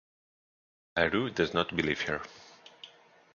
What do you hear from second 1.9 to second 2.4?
her.